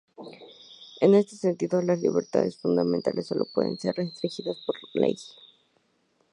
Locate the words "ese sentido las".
1.13-2.01